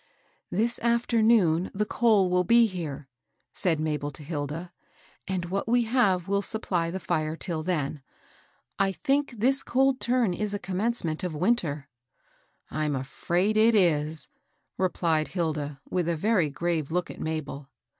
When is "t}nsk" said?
8.93-9.35